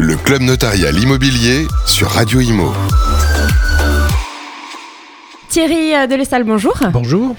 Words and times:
Le 0.00 0.14
club 0.14 0.42
notarial 0.42 0.96
immobilier 0.96 1.66
sur 1.84 2.06
Radio 2.10 2.38
Imo. 2.38 2.72
Thierry 5.48 5.92
euh, 5.92 6.06
Delessal, 6.06 6.44
bonjour. 6.44 6.78
Bonjour. 6.92 7.34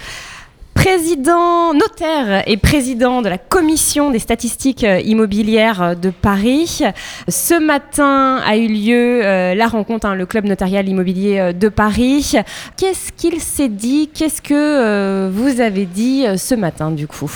Président 0.74 1.74
notaire 1.74 2.44
et 2.48 2.58
président 2.58 3.22
de 3.22 3.30
la 3.30 3.38
commission 3.38 4.12
des 4.12 4.20
statistiques 4.20 4.84
euh, 4.84 5.00
immobilières 5.00 5.82
euh, 5.82 5.96
de 5.96 6.10
Paris. 6.10 6.82
Ce 7.30 7.58
matin 7.58 8.41
a 8.45 8.58
eu 8.58 8.68
lieu 8.68 9.21
euh, 9.23 9.55
la 9.55 9.68
rencontre, 9.68 10.07
hein, 10.07 10.16
le 10.16 10.26
club 10.26 10.44
notarial 10.44 10.89
immobilier 10.89 11.54
de 11.54 11.70
Paris. 11.70 12.34
Qu'est-ce 12.76 13.14
qu'il 13.14 13.39
s'est 13.39 13.70
dit? 13.70 14.10
Qu'est-ce 14.14 14.41
que 14.41 14.54
euh, 14.54 15.32
vous 15.34 15.62
avez 15.62 15.86
dit 15.86 16.26
ce 16.36 16.55
matin 16.55 16.91
du 16.91 17.07
coup? 17.07 17.32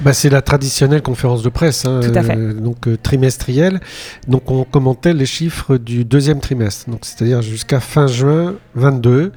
Bah, 0.00 0.12
c'est 0.12 0.28
la 0.28 0.42
traditionnelle 0.42 1.00
conférence 1.02 1.42
de 1.42 1.48
presse, 1.48 1.86
hein, 1.86 2.00
Tout 2.02 2.12
à 2.18 2.22
fait. 2.22 2.36
euh, 2.36 2.52
donc 2.52 2.86
euh, 2.86 2.98
trimestrielle. 3.02 3.80
Donc 4.28 4.50
on 4.50 4.64
commentait 4.64 5.14
les 5.14 5.24
chiffres 5.26 5.78
du 5.78 6.04
deuxième 6.04 6.40
trimestre, 6.40 6.90
donc 6.90 7.00
c'est-à-dire 7.02 7.40
jusqu'à 7.42 7.80
fin 7.80 8.06
juin 8.06 8.54
22. 8.74 9.32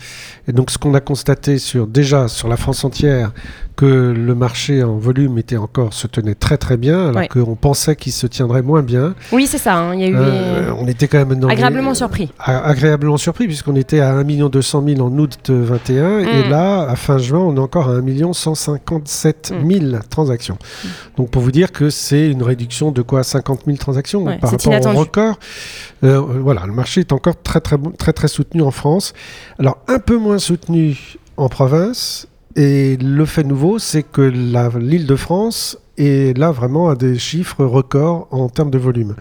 Et 0.48 0.52
donc 0.52 0.70
ce 0.72 0.78
qu'on 0.78 0.94
a 0.96 1.00
constaté 1.00 1.60
sur 1.60 1.88
déjà 1.88 2.28
sur 2.28 2.48
la 2.50 2.58
France 2.58 2.84
entière 2.84 3.32
que 3.78 3.86
le 3.86 4.36
marché 4.36 4.84
en 4.84 4.98
volume 4.98 5.38
était 5.38 5.56
encore 5.56 5.94
se 5.94 6.06
tenait 6.08 6.36
très 6.36 6.58
très 6.58 6.76
bien, 6.76 7.08
alors 7.08 7.16
Ouais. 7.22 7.28
qu'on 7.30 7.56
pensait 7.56 7.96
qu'il 7.96 8.12
se 8.12 8.28
tiendrait 8.28 8.62
moins 8.62 8.82
bien. 8.82 9.16
Oui, 9.32 9.48
c'est 9.48 9.58
ça. 9.58 9.78
hein, 9.78 9.96
y 9.96 10.04
a 10.04 10.08
eu 10.10 10.16
Euh, 10.18 10.74
on 10.78 10.88
était 10.88 11.08
quand 11.08 11.20
même 11.26 11.40
les- 11.40 11.48
agréablement 11.54 11.94
surpris. 11.94 12.30
Agréablement 12.40 13.16
surpris 13.16 13.46
puisqu'on 13.48 13.78
était 13.78 14.02
à 14.02 14.12
1 14.14 14.50
200 14.50 14.84
000 14.86 15.00
en 15.02 15.18
août 15.18 15.50
21 15.50 16.20
et 16.20 16.48
Mm. 16.48 16.50
là 16.50 16.82
à 16.90 16.96
fin 16.98 17.18
juin 17.18 17.40
on 17.40 17.56
est 17.56 17.60
encore 17.60 17.88
à 17.90 17.94
1 17.94 18.34
157 18.34 19.54
000 19.66 19.86
transactions. 20.10 20.49
Donc 21.18 21.30
pour 21.30 21.42
vous 21.42 21.52
dire 21.52 21.72
que 21.72 21.90
c'est 21.90 22.30
une 22.30 22.44
réduction 22.44 22.92
de 22.92 23.02
quoi 23.02 23.24
50 23.24 23.62
000 23.66 23.78
transactions 23.78 24.24
Ouais, 24.24 24.38
par 24.40 24.52
rapport 24.52 24.68
inattendu. 24.74 24.96
au 24.96 25.00
record. 25.00 25.40
Euh, 26.04 26.20
voilà, 26.20 26.66
le 26.66 26.74
marché 26.74 27.02
est 27.02 27.12
encore 27.12 27.42
très 27.42 27.60
très 27.62 27.78
très 27.98 28.14
très 28.14 28.28
soutenu 28.28 28.62
en 28.62 28.72
France. 28.72 29.14
Alors 29.60 29.78
un 29.88 30.00
peu 30.00 30.18
moins 30.18 30.40
soutenu 30.40 30.98
en 31.38 31.50
province. 31.50 32.28
Et 32.56 32.98
le 32.98 33.26
fait 33.26 33.44
nouveau, 33.44 33.78
c'est 33.80 34.04
que 34.04 34.22
la- 34.22 34.72
l'île 34.80 35.06
de 35.06 35.16
France 35.16 35.78
est 35.98 36.36
là 36.38 36.52
vraiment 36.52 36.90
à 36.90 36.96
des 36.96 37.18
chiffres 37.20 37.64
records 37.64 38.28
en 38.32 38.50
termes 38.50 38.72
de 38.72 38.78
volume, 38.80 39.16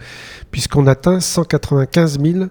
puisqu'on 0.51 0.87
atteint 0.87 1.19
195 1.19 2.19
000 2.19 2.45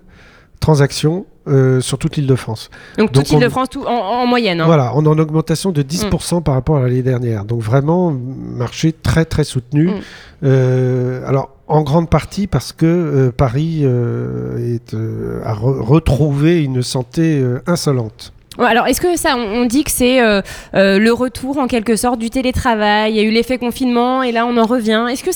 transactions 0.61 1.27
euh, 1.49 1.81
sur 1.81 1.99
toute 1.99 2.17
l'île 2.17 2.27
de 2.27 2.35
France. 2.35 2.71
Donc, 2.97 3.13
donc 3.13 3.25
toute 3.25 3.33
l'île 3.35 3.45
de 3.45 3.49
France 3.49 3.69
tout, 3.71 3.83
en, 3.85 3.91
en 3.93 4.27
moyenne. 4.27 4.61
hein. 4.61 4.67
Voilà, 4.67 4.93
on 4.95 5.05
est 5.05 5.09
en 5.09 5.19
augmentation 5.19 5.71
de 5.73 5.83
10% 5.83 6.43
par 6.43 6.55
rapport 6.55 6.77
à 6.77 6.83
l'année 6.83 7.03
dernière. 7.03 7.45
Donc 7.45 7.61
vraiment, 7.63 8.11
marché 8.13 8.93
très 8.93 9.25
très 9.25 9.45
soutenu. 9.45 9.89
Mm. 9.89 9.93
Euh, 10.45 11.27
alors, 11.27 11.51
en 11.67 11.83
grande 11.83 12.09
partie 12.09 12.47
parce 12.47 12.73
que 12.73 12.87
euh, 12.87 13.33
Paris 13.37 13.85
est, 13.85 14.95
a 14.95 15.55
re- 15.55 15.81
retrouvé 15.81 16.63
une 16.63 16.83
santé 16.83 17.43
insolente. 17.67 18.33
Alors, 18.61 18.89
est-ce 18.89 19.01
que 19.01 19.17
ça, 19.17 19.37
on 19.37 19.67
dit 19.67 19.85
que 19.85 19.91
c'est 19.91 20.21
euh, 20.21 20.43
euh, 20.75 20.99
le 20.99 21.13
retour 21.13 21.59
en 21.59 21.69
quelque 21.69 21.95
sorte 21.95 22.19
du 22.19 22.29
télétravail? 22.29 23.13
Il 23.13 23.17
y 23.17 23.21
a 23.21 23.23
eu 23.23 23.31
l'effet 23.31 23.57
confinement 23.57 24.25
et 24.25 24.33
là 24.33 24.47
on 24.47 24.57
en 24.57 24.67
revient. 24.67 25.07
Est-ce 25.09 25.23
que 25.23 25.31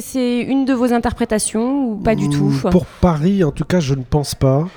c'est 0.00 0.40
une 0.42 0.64
de 0.64 0.72
vos 0.74 0.92
interprétations 0.92 1.88
ou 1.90 1.96
pas 1.96 2.14
du 2.14 2.28
tout? 2.28 2.44
Mm, 2.64 2.70
Pour 2.70 2.86
Paris, 2.86 3.42
en 3.42 3.50
tout 3.50 3.64
cas, 3.64 3.80
je 3.80 3.94
ne 3.94 4.02
pense 4.08 4.36
pas. 4.36 4.68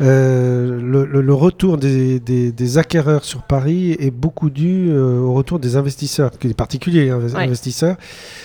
Euh, 0.00 0.78
le, 0.80 1.04
le- 1.04 1.20
le 1.22 1.34
retour 1.34 1.76
des, 1.76 2.20
des- 2.20 2.52
des 2.52 2.78
acquéreurs 2.78 3.24
sur 3.24 3.42
Paris 3.42 3.96
est 3.98 4.12
beaucoup 4.12 4.48
dû 4.48 4.88
euh, 4.90 5.18
au 5.18 5.32
retour 5.32 5.58
des 5.58 5.74
investisseurs, 5.76 6.30
des 6.40 6.54
particuliers 6.54 7.08
inves- 7.10 7.34
Ouais. 7.34 7.42
investisseurs. 7.44 7.96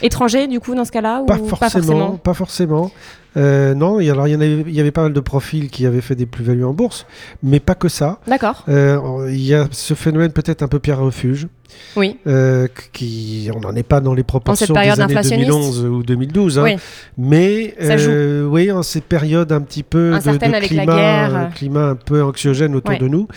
Étranger 0.02 0.48
du 0.48 0.60
coup 0.60 0.74
dans 0.74 0.86
ce 0.86 0.92
cas-là 0.92 1.22
ou 1.22 1.26
Pas 1.26 1.38
forcément, 1.38 2.18
pas 2.18 2.34
forcément. 2.34 2.92
Euh, 3.36 3.74
non, 3.74 4.00
il 4.00 4.06
y, 4.06 4.10
alors 4.12 4.28
il 4.28 4.32
y, 4.32 4.34
avait, 4.36 4.62
il 4.68 4.74
y 4.74 4.80
avait 4.80 4.92
pas 4.92 5.04
mal 5.04 5.14
de 5.14 5.20
profils 5.20 5.70
qui 5.70 5.86
avaient 5.86 6.02
fait 6.02 6.16
des 6.16 6.26
plus-values 6.26 6.66
en 6.66 6.74
bourse, 6.74 7.06
mais 7.42 7.60
pas 7.60 7.76
que 7.76 7.90
ça. 7.90 8.20
D'accord. 8.28 8.64
Euh, 8.70 9.28
il 9.30 9.42
y 9.44 9.54
a 9.54 9.68
ce 9.72 9.94
phénomène 9.94 10.32
peut-être 10.32 10.62
un 10.64 10.68
peu 10.68 10.80
pierre 10.80 11.00
refuge, 11.00 11.48
Oui. 11.96 12.18
euh, 12.28 12.68
qui 12.92 13.50
on 13.56 13.60
n'en 13.62 13.76
est 13.76 13.82
pas 13.84 14.02
dans 14.02 14.14
les 14.14 14.24
proportions 14.24 14.74
des 14.74 14.80
années 14.80 15.02
inflationniste 15.02 15.50
2011 15.50 15.86
ou 15.86 16.04
2012, 16.04 16.60
hein, 16.60 16.64
Oui. 16.64 16.76
mais 17.18 17.74
Ça 17.80 17.94
euh, 17.94 18.46
oui, 18.46 18.72
en 18.72 18.84
ces 18.84 19.02
périodes 19.02 19.52
un 19.52 19.62
petit 19.62 19.84
peu 19.84 20.12
de, 20.12 20.30
avec 20.30 20.42
la 20.42 20.62
climat, 20.62 20.86
guerre. 20.86 21.36
euh, 21.36 21.46
climat 21.56 21.88
un 21.90 21.96
peu 21.96 22.22
anxiogène 22.24 22.76
autour 22.76 22.92
Ouais. 22.92 23.00
de 23.00 23.08
nous, 23.08 23.28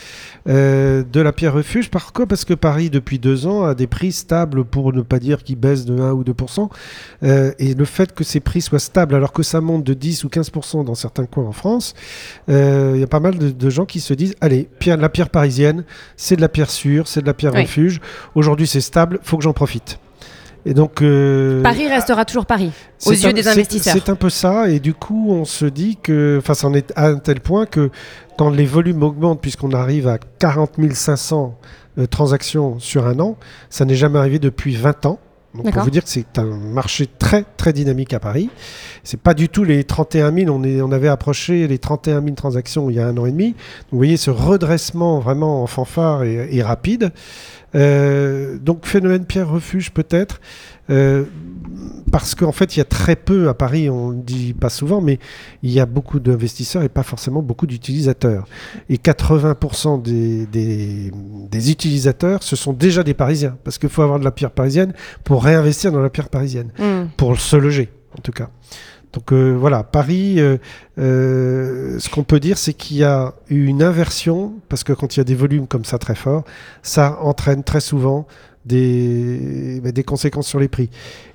de 0.47 1.21
la 1.21 1.33
pierre 1.33 1.55
refuge. 1.55 1.89
Pourquoi 1.91 2.27
Parce 2.27 2.45
que 2.45 2.55
Paris 2.55 2.91
depuis 2.91 3.19
deux 3.19 3.47
ans 3.47 3.65
a 3.65 3.75
des 3.75 3.87
prix 3.87 4.13
stables, 4.13 4.65
pour 4.65 4.93
ne 4.93 5.01
pas 5.03 5.19
dire 5.19 5.43
qu'ils 5.43 5.57
baissent 5.57 5.85
de 5.87 5.99
1 5.99 6.13
ou 6.13 6.23
2% 6.23 6.69
euh, 7.23 7.53
et 7.59 7.75
le 7.75 7.85
fait 7.85 8.13
que 8.15 8.25
ces 8.25 8.41
prix 8.41 8.61
soient 8.61 8.79
stables, 8.79 9.15
alors 9.15 9.33
que 9.33 9.43
ça 9.43 9.61
monte 9.61 9.85
de 9.87 9.95
10 9.95 10.25
ou 10.25 10.29
15 10.29 10.51
dans 10.85 10.95
certains 10.95 11.25
coins 11.27 11.45
en 11.47 11.53
France, 11.53 11.95
euh, 12.51 12.93
il 12.97 13.01
y 13.01 13.05
a 13.05 13.07
pas 13.07 13.21
mal 13.21 13.39
de, 13.39 13.51
de 13.51 13.71
gens 13.71 13.87
qui 13.87 14.01
se 14.01 14.13
disent 14.13 14.35
allez, 14.41 14.69
pierre, 14.79 14.97
la 14.99 15.09
pierre 15.09 15.31
parisienne, 15.31 15.85
c'est 16.17 16.37
de 16.37 16.41
la 16.43 16.49
pierre 16.49 16.71
sûre, 16.71 17.07
c'est 17.09 17.23
de 17.23 17.27
la 17.27 17.35
pierre 17.35 17.53
Oui. 17.55 17.63
refuge. 17.63 18.01
Aujourd'hui, 18.35 18.67
c'est 18.67 18.81
stable, 18.81 19.21
faut 19.23 19.37
que 19.39 19.45
j'en 19.45 19.53
profite. 19.53 19.99
Et 20.69 20.75
donc, 20.75 21.01
euh, 21.01 21.63
Paris 21.63 21.87
restera 21.87 22.25
toujours 22.25 22.45
Paris 22.45 22.73
aux 23.07 23.13
yeux 23.13 23.29
un- 23.29 23.33
des 23.33 23.47
investisseurs. 23.47 23.95
C'est 23.95 24.09
un 24.11 24.17
peu 24.17 24.31
ça, 24.31 24.69
et 24.69 24.81
du 24.81 24.95
coup, 24.95 25.29
on 25.31 25.45
se 25.45 25.65
dit 25.65 25.97
que, 26.03 26.39
enfin, 26.41 26.55
c'en 26.55 26.75
est 26.75 26.93
à 26.97 27.07
un 27.07 27.19
tel 27.19 27.39
point 27.41 27.67
que 27.67 27.91
quand 28.37 28.51
les 28.51 28.67
volumes 28.67 29.05
augmentent, 29.05 29.41
puisqu'on 29.41 29.73
arrive 29.73 30.09
à 30.09 30.19
40 30.41 30.73
500 30.93 31.57
euh, 31.99 32.07
transactions 32.07 32.81
sur 32.81 33.07
un 33.07 33.21
an, 33.21 33.37
ça 33.71 33.85
n'est 33.85 33.95
jamais 33.95 34.19
arrivé 34.19 34.41
depuis 34.41 34.75
20 34.75 35.07
ans. 35.07 35.21
Donc, 35.57 35.73
pour 35.73 35.83
vous 35.83 35.91
dire 35.91 36.05
que 36.05 36.11
c'est 36.11 36.39
un 36.39 36.45
marché 36.45 37.07
très 37.19 37.45
très 37.57 37.73
dynamique 37.73 38.13
à 38.13 38.21
Paris. 38.21 38.51
C'est 39.05 39.21
pas 39.21 39.35
du 39.35 39.49
tout 39.49 39.65
les 39.65 39.85
31 39.85 40.33
000. 40.33 40.55
On, 40.55 40.63
est, 40.65 40.81
on 40.81 40.93
avait 40.93 41.09
approché 41.09 41.67
les 41.67 41.79
31 41.79 42.23
000 42.23 42.35
transactions 42.35 42.91
il 42.91 42.97
y 42.97 43.01
a 43.01 43.07
un 43.07 43.17
an 43.17 43.27
et 43.27 43.33
demi. 43.33 43.49
Donc, 43.49 43.57
vous 43.93 43.99
voyez 43.99 44.17
ce 44.17 44.31
redressement 44.31 45.21
vraiment 45.21 45.63
en 45.63 45.67
fanfare 45.67 46.25
et, 46.25 46.49
et 46.51 46.63
rapide. 46.63 47.13
Euh, 47.75 48.57
donc 48.59 48.87
phénomène 48.87 49.25
pierre 49.25 49.51
refuge 49.51 49.91
peut-être. 49.91 50.41
Euh, 50.91 51.25
parce 52.13 52.35
qu'en 52.35 52.53
fait, 52.53 52.77
il 52.77 52.79
y 52.79 52.83
a 52.83 52.85
très 52.85 53.17
peu 53.17 53.49
à 53.49 53.55
Paris, 53.55 53.91
on 53.91 54.13
ne 54.13 54.23
dit 54.23 54.55
pas 54.55 54.69
souvent, 54.69 55.01
mais 55.01 55.19
il 55.63 55.71
y 55.71 55.81
a 55.81 55.87
beaucoup 55.87 56.21
d'investisseurs 56.21 56.83
et 56.83 56.89
pas 56.89 57.03
forcément 57.03 57.43
beaucoup 57.43 57.67
d'utilisateurs. 57.67 58.47
Et 58.89 58.97
80% 58.97 60.03
des, 60.03 60.47
des, 60.47 61.13
des 61.51 61.71
utilisateurs, 61.71 62.43
ce 62.43 62.55
sont 62.57 62.73
déjà 62.73 63.03
des 63.03 63.15
Parisiens, 63.15 63.57
parce 63.65 63.79
qu'il 63.79 63.89
faut 63.89 64.03
avoir 64.03 64.19
de 64.21 64.25
la 64.25 64.31
pierre 64.31 64.53
parisienne 64.53 64.93
pour 65.25 65.45
réinvestir 65.45 65.93
dans 65.93 66.01
la 66.01 66.11
pierre 66.11 66.29
parisienne, 66.29 66.71
Hmm. 66.79 67.07
pour 67.17 67.39
se 67.39 67.57
loger 67.57 67.91
en 68.17 68.23
tout 68.23 68.33
cas. 68.33 68.49
Donc 69.17 69.33
euh, 69.33 69.53
voilà, 69.53 69.83
Paris, 69.83 70.35
euh, 70.41 70.59
euh, 70.99 71.99
ce 71.99 72.11
qu'on 72.11 72.23
peut 72.23 72.39
dire, 72.39 72.59
c'est 72.59 72.75
qu'il 72.75 72.99
y 72.99 73.05
a 73.05 73.33
eu 73.49 73.65
une 73.65 73.83
inversion, 73.83 74.53
parce 74.69 74.85
que 74.85 74.93
quand 74.93 75.17
il 75.17 75.21
y 75.21 75.23
a 75.23 75.25
des 75.25 75.35
volumes 75.35 75.67
comme 75.67 75.87
ça 75.87 75.97
très 75.97 76.15
forts, 76.15 76.45
ça 76.83 77.19
entraîne 77.23 77.65
très 77.65 77.81
souvent 77.81 78.27
des, 78.67 79.81
bah, 79.83 79.91
conséquences 80.03 80.47
sur 80.47 80.61
les 80.61 80.69
prix. 80.69 80.91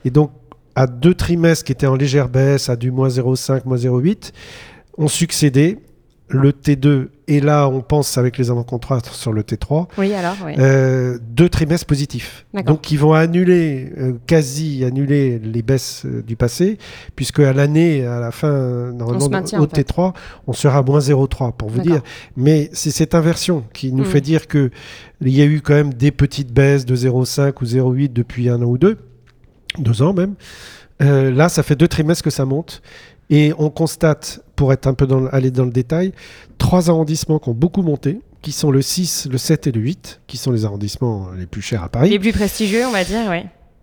Et 0.06 0.12
donc, 0.12 0.30
à 0.76 0.86
deux 0.86 1.16
trimestres 1.16 1.66
qui 1.66 1.72
étaient 1.72 1.88
en 1.88 1.96
légère 1.96 2.30
baisse, 2.30 2.70
à 2.70 2.76
du 2.76 2.92
moins 2.92 3.08
0,5, 3.08 3.64
moins 3.66 3.78
0,8, 3.78 4.32
ont 5.00 5.08
succédé 5.08 5.80
le 6.32 6.52
T2 6.52 7.08
et 7.28 7.40
là, 7.40 7.68
on 7.70 7.82
pense 7.82 8.18
avec 8.18 8.38
les 8.38 8.52
avant-contrats 8.52 9.00
sur 9.12 9.32
le 9.32 9.44
T3, 9.44 9.88
Oui, 9.98 10.14
alors, 10.14 10.36
oui. 10.46 10.54
euh, 10.60 11.18
deux 11.22 11.48
trimestres 11.48 11.86
positifs. 11.86 12.46
Donc, 12.66 12.92
ils 12.92 12.98
vont 12.98 13.14
annuler, 13.14 13.92
euh, 13.98 14.14
quasi 14.28 14.84
annuler 14.84 15.40
les 15.40 15.62
baisses 15.62 16.04
euh, 16.06 16.22
du 16.22 16.36
passé, 16.36 16.78
puisque 17.16 17.40
à 17.40 17.54
l'année, 17.54 18.06
à 18.06 18.20
la 18.20 18.32
fin, 18.32 18.92
normalement, 18.92 19.30
maintient, 19.30 19.60
au 19.62 19.64
en 19.64 19.68
fait. 19.70 19.84
T3, 19.84 20.14
on 20.48 20.52
sera 20.54 20.80
à 20.80 20.82
moins 20.84 21.00
0,3 21.00 21.54
pour 21.54 21.70
vous 21.70 21.80
dire. 21.80 22.02
Mais 22.36 22.70
c'est 22.74 22.92
cette 22.92 23.16
inversion 23.16 23.64
qui 23.74 23.94
nous 23.94 24.04
Mm. 24.04 24.08
fait 24.08 24.22
dire 24.22 24.48
que 24.48 24.70
il 25.22 25.30
y 25.30 25.42
a 25.42 25.46
eu 25.46 25.62
quand 25.62 25.74
même 25.76 25.94
des 25.94 26.12
petites 26.12 26.52
baisses 26.54 26.86
de 26.86 26.96
0,5 26.96 27.62
ou 27.62 27.66
0,8 27.66 28.12
depuis 28.12 28.50
un 28.50 28.62
an 28.62 28.66
ou 28.66 28.78
deux, 28.78 28.98
deux 29.78 30.02
ans 30.02 30.14
même. 30.14 30.34
Là, 31.00 31.50
ça 31.50 31.64
fait 31.64 31.76
deux 31.76 31.88
trimestres 31.88 32.24
que 32.24 32.30
ça 32.30 32.46
monte. 32.46 32.82
Et 33.30 33.54
on 33.58 33.70
constate, 33.70 34.42
pour 34.62 34.72
être 34.74 34.86
un 34.86 34.94
peu 34.94 35.08
dans, 35.08 35.22
le- 35.22 35.34
aller 35.34 35.50
dans 35.50 35.66
le 35.66 35.72
détail, 35.72 36.12
trois 36.60 36.92
arrondissements 36.92 37.40
qui 37.40 37.50
ont 37.50 37.56
beaucoup 37.56 37.82
monté, 37.82 38.20
qui 38.44 38.52
sont 38.52 38.70
le 38.70 38.84
6, 38.84 39.28
le 39.32 39.40
7 39.40 39.66
et 39.66 39.72
le 39.72 39.82
8, 39.82 40.22
qui 40.28 40.38
sont 40.38 40.52
les 40.52 40.66
arrondissements 40.66 41.30
les 41.36 41.48
plus 41.48 41.64
chers 41.64 41.82
à 41.82 41.90
Paris. 41.90 42.12
Les 42.12 42.20
plus 42.20 42.32
prestigieux, 42.32 42.86
on 42.86 42.92
va 42.92 43.04
dire, 43.04 43.22
oui. 43.32 43.40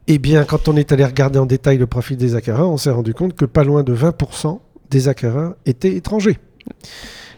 Eh 0.06 0.18
bien, 0.18 0.44
quand 0.44 0.68
on 0.68 0.76
est 0.76 0.92
allé 0.92 1.04
regarder 1.04 1.40
en 1.40 1.46
détail 1.46 1.78
le 1.78 1.88
profil 1.88 2.16
des 2.16 2.36
acquéreurs, 2.36 2.70
on 2.70 2.76
s'est 2.76 2.92
rendu 2.92 3.12
compte 3.12 3.34
que 3.34 3.44
pas 3.44 3.64
loin 3.64 3.82
de 3.82 3.92
20% 3.92 4.60
des 4.92 5.08
acquéreurs 5.08 5.56
étaient 5.66 5.96
étrangers. 5.96 6.38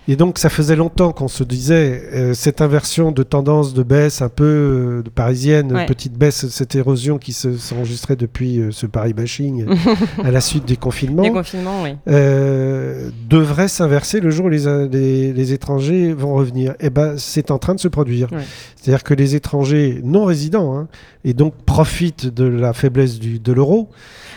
Et 0.08 0.16
donc, 0.16 0.38
ça 0.38 0.48
faisait 0.48 0.74
longtemps 0.76 1.12
qu'on 1.12 1.28
se 1.28 1.44
disait, 1.44 2.02
euh, 2.12 2.34
cette 2.34 2.60
inversion 2.62 3.12
de 3.12 3.22
tendance 3.22 3.74
de 3.74 3.82
baisse 3.84 4.22
un 4.22 4.28
peu 4.28 4.44
euh, 4.44 5.02
de 5.02 5.08
parisienne, 5.10 5.72
Ouais. 5.72 5.86
petite 5.86 6.14
baisse, 6.14 6.48
cette 6.48 6.74
érosion 6.74 7.18
qui 7.18 7.32
se- 7.32 7.56
s'enregistrait 7.56 8.16
depuis 8.16 8.58
euh, 8.58 8.70
ce 8.72 8.86
Paris 8.86 9.12
bashing 9.12 9.66
à 10.24 10.30
la 10.32 10.40
suite 10.40 10.64
des 10.64 10.76
confinements, 10.76 11.22
Les 11.22 11.30
confinements, 11.30 11.82
oui. 11.84 11.90
devrait 13.28 13.68
s'inverser 13.68 14.20
le 14.20 14.30
jour 14.30 14.46
où 14.46 14.48
les, 14.48 14.64
les- 14.90 15.32
les 15.32 15.52
étrangers 15.52 16.12
vont 16.12 16.34
revenir. 16.34 16.74
Et 16.80 16.90
ben, 16.90 17.14
c'est 17.16 17.50
en 17.50 17.58
train 17.58 17.74
de 17.74 17.80
se 17.80 17.88
produire. 17.88 18.32
Ouais. 18.32 18.38
C'est-à-dire 18.76 19.04
que 19.04 19.14
les 19.14 19.34
étrangers 19.36 20.00
non 20.02 20.24
résidents, 20.24 20.74
hein, 20.76 20.88
et 21.24 21.34
donc 21.34 21.54
profitent 21.66 22.26
de 22.26 22.44
la 22.44 22.72
faiblesse 22.72 23.18
du, 23.18 23.38
de 23.38 23.52
l'euro, 23.52 23.88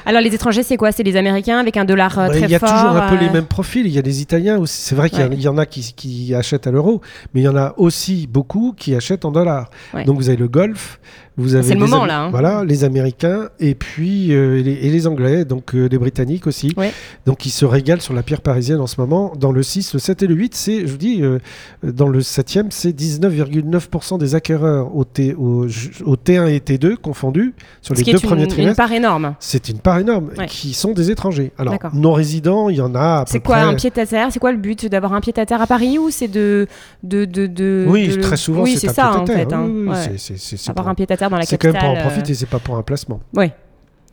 Alors, 0.06 0.22
les 0.22 0.36
étrangers, 0.36 0.64
c'est 0.64 0.76
quoi? 0.76 0.92
C'est 0.92 1.04
les 1.04 1.16
Américains 1.16 1.58
avec 1.60 1.78
un 1.78 1.86
dollar 1.86 2.14
bah, 2.16 2.28
très 2.30 2.42
il 2.42 2.50
y 2.50 2.56
a 2.56 2.60
fort 2.60 2.70
toujours 2.70 2.90
un 3.02 3.10
peu 3.10 3.16
les 3.24 3.30
mêmes 3.30 3.46
profils. 3.46 3.86
Il 3.88 3.94
y 3.94 3.98
a 3.98 4.02
des 4.02 4.22
Italiens 4.22 4.58
aussi. 4.58 4.82
C'est 4.82 4.96
vrai 4.96 5.10
qu'il 5.10 5.20
y, 5.20 5.22
a- 5.48 5.53
en 5.54 5.58
a 5.58 5.66
qui, 5.66 5.94
qui 5.94 6.34
achètent 6.36 6.68
à 6.68 6.72
l'euro, 6.72 7.02
mais 7.34 7.42
il 7.42 7.44
y 7.44 7.48
en 7.48 7.56
a 7.56 7.74
aussi 7.78 8.28
beaucoup 8.28 8.74
qui 8.78 8.96
achètent 8.96 9.26
en 9.26 9.32
dollars. 9.32 9.70
Ouais. 9.94 10.06
Donc 10.06 10.18
vous 10.18 10.30
avez 10.30 10.38
le 10.38 10.48
Golfe, 10.48 11.00
vous 11.38 11.56
avez 11.56 11.64
C'est 11.64 11.74
le 11.74 11.82
les 11.82 11.88
moment, 11.88 12.04
Am- 12.04 12.08
là, 12.08 12.22
hein. 12.24 12.30
Voilà, 12.30 12.64
les 12.64 12.84
Américains 12.84 13.50
et 13.60 13.76
puis 13.76 14.34
euh, 14.34 14.60
et 14.60 14.64
les, 14.64 14.74
et 14.74 14.90
les 14.90 15.08
Anglais, 15.08 15.46
donc 15.46 15.74
euh, 15.76 15.88
les 15.90 15.98
Britanniques 15.98 16.46
aussi. 16.48 16.74
Ouais. 16.78 16.92
Donc 17.26 17.46
ils 17.46 17.50
se 17.52 17.66
régalent 17.66 18.02
sur 18.02 18.14
la 18.14 18.24
pierre 18.24 18.42
parisienne 18.42 18.80
en 18.80 18.88
ce 18.88 19.00
moment. 19.02 19.34
Dans 19.40 19.52
le 19.52 19.64
6, 19.64 19.94
le 19.94 20.00
7 20.00 20.24
et 20.24 20.28
le 20.28 20.36
8, 20.36 20.56
c'est, 20.56 20.82
je 20.86 20.92
vous 20.92 20.98
dis, 20.98 21.22
euh, 21.24 21.40
dans 21.84 22.08
le 22.08 22.20
7e, 22.20 22.68
c'est 22.70 22.92
19,9% 22.92 24.18
des 24.20 24.36
acquéreurs 24.36 24.96
au, 24.96 25.04
T, 25.04 25.34
au, 25.34 25.66
au 25.66 26.16
T1 26.16 26.48
et 26.50 26.60
T2 26.60 26.96
confondus 26.98 27.54
sur 27.82 27.96
Ce 27.96 28.00
les 28.00 28.06
qui 28.06 28.12
deux 28.12 28.18
est 28.18 28.22
une, 28.24 28.28
premiers 28.30 28.44
une 28.44 28.48
trimestres. 28.50 28.78
part 28.78 28.92
énorme. 28.92 29.36
C'est 29.40 29.70
une 29.70 29.80
part 29.80 30.00
énorme 30.00 30.30
Ouais. 30.38 30.46
qui 30.48 30.74
sont 30.74 30.94
des 30.94 31.12
étrangers. 31.12 31.52
Alors 31.58 31.74
D'accord. 31.74 31.92
non 31.94 32.14
résidents, 32.14 32.70
il 32.70 32.78
y 32.78 32.82
en 32.82 32.96
a 32.96 33.22
à 33.22 33.26
C'est 33.28 33.40
peu 33.40 33.46
quoi 33.48 33.58
près. 33.58 33.66
un 33.66 33.74
pied 33.76 33.92
à 33.96 34.06
terre? 34.06 34.28
C'est 34.32 34.40
quoi 34.40 34.52
le 34.52 34.58
but 34.58 34.86
d'avoir 34.88 35.14
un 35.14 35.22
pied 35.22 35.34
à 35.38 35.46
terre 35.46 35.62
à 35.62 35.68
Paris 35.68 35.98
ou 35.98 36.10
c'est 36.10 36.28
de, 36.28 36.68
de, 37.04 37.26
de, 37.26 37.48
de- 37.48 37.86
Oui, 37.88 38.08
de- 38.08 38.22
très 38.22 38.38
souvent 38.38 38.64
oui, 38.64 38.78
c'est 38.78 38.90
un 38.90 38.94
ça 38.94 39.18
en 39.20 39.26
fait. 39.26 39.52
hein. 39.54 39.66
Oui, 39.68 39.82
oui, 39.84 39.88
Ouais. 39.90 39.96
c'est- 39.96 40.18
c'est- 40.18 40.38
c'est- 40.38 40.58
c'est 40.58 40.70
Avoir 40.70 40.86
pour- 40.86 40.92
un 40.92 40.96
pied 40.96 41.06
à 41.10 41.18
terre 41.18 41.23
dans 41.30 41.38
la 41.38 41.46
C'est 41.46 41.58
quand 41.58 41.72
même 41.72 41.82
pour 41.82 41.90
en 41.90 41.96
euh, 41.96 42.02
profiter, 42.02 42.34
c'est 42.34 42.46
pas 42.46 42.60
pour 42.60 42.78
un 42.78 42.84
placement. 42.84 43.20
Ouais. 43.36 43.54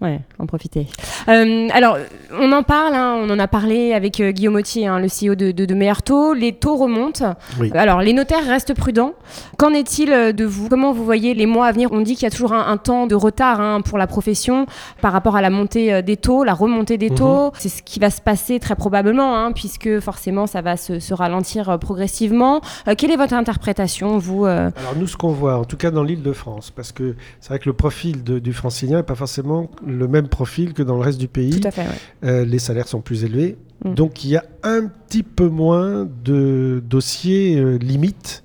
Ouais, 0.01 0.21
en 0.39 0.47
profiter. 0.47 0.87
Euh, 1.29 1.69
alors, 1.73 1.99
on 2.39 2.53
en 2.53 2.63
parle, 2.63 2.95
hein, 2.95 3.17
on 3.23 3.29
en 3.29 3.39
a 3.39 3.47
parlé 3.47 3.93
avec 3.93 4.19
euh, 4.21 4.31
Guillaume 4.31 4.55
Autier, 4.57 4.87
hein, 4.87 4.99
le 4.99 5.09
CEO 5.09 5.35
de, 5.35 5.51
de, 5.51 5.67
de 5.67 5.75
Meilleur 5.75 6.03
Taux. 6.03 6.33
Les 6.33 6.53
taux 6.55 6.77
remontent. 6.77 7.35
Oui. 7.59 7.71
Alors, 7.75 8.01
les 8.01 8.15
notaires 8.15 8.47
restent 8.47 8.73
prudents. 8.73 9.13
Qu'en 9.59 9.75
est-il 9.75 10.11
euh, 10.11 10.33
de 10.33 10.47
vous? 10.47 10.71
Comment 10.71 10.93
vous 10.93 11.05
voyez 11.05 11.35
les 11.35 11.45
mois 11.45 11.67
à 11.67 11.73
venir? 11.73 11.91
On 11.93 12.01
dit 12.01 12.15
qu'il 12.15 12.23
y 12.23 12.27
a 12.27 12.31
toujours 12.31 12.55
un, 12.55 12.67
un 12.67 12.79
temps 12.79 13.07
de 13.07 13.15
retard 13.15 13.61
hein, 13.61 13.83
pour 13.83 13.99
la 13.99 14.07
profession 14.07 14.65
par 15.03 15.13
rapport 15.13 15.37
à 15.37 15.43
la 15.43 15.51
montée 15.51 16.03
des 16.03 16.17
taux, 16.17 16.45
la 16.45 16.55
remontée 16.55 16.97
des 16.97 17.11
Mhm. 17.11 17.17
taux. 17.17 17.51
C'est 17.59 17.69
ce 17.69 17.83
qui 17.83 18.01
va 18.01 18.09
se 18.09 18.23
passer 18.23 18.59
très 18.59 18.77
probablement, 18.77 19.53
puisque 19.53 20.01
forcément, 20.01 20.47
ça 20.47 20.63
va 20.63 20.79
se, 20.79 20.99
se 20.99 21.13
ralentir 21.13 21.79
progressivement. 21.79 22.63
Euh, 22.89 22.95
quelle 22.97 23.11
est 23.11 23.17
votre 23.17 23.35
interprétation, 23.35 24.17
vous 24.17 24.47
Alors 24.47 24.71
nous, 24.97 25.07
ce 25.07 25.19
qu'on 25.19 25.33
voit, 25.33 25.59
en 25.59 25.65
tout 25.65 25.77
cas 25.77 25.91
dans 25.91 26.03
l'île 26.03 26.23
de 26.23 26.33
France, 26.33 26.71
parce 26.71 26.93
que 26.93 27.17
c'est 27.41 27.51
vrai 27.51 27.59
que 27.59 27.69
le 27.69 27.75
profil 27.75 28.25
de- 28.25 28.39
du 28.39 28.55
francilien 28.55 28.99
n'est 28.99 29.03
pas 29.03 29.15
forcément 29.15 29.69
le 29.91 30.09
même 30.09 30.29
profil 30.29 30.73
que 30.73 30.83
dans 30.83 30.97
le 30.97 31.03
reste 31.03 31.19
du 31.19 31.29
pays. 31.29 31.61
Tout 31.61 31.69
à 31.69 31.71
fait, 31.71 31.83
ouais. 31.83 31.89
Euh, 32.25 32.45
les 32.45 32.59
salaires 32.59 32.89
sont 32.89 33.01
plus 33.01 33.25
élevés. 33.25 33.57
Mm. 33.85 33.95
Donc 33.95 34.25
il 34.25 34.31
y 34.31 34.37
a 34.37 34.45
un 34.63 34.87
petit 34.87 35.23
peu 35.23 35.49
moins 35.49 36.09
de 36.25 36.83
dossiers 36.87 37.57
euh, 37.59 37.77
limites 37.79 38.43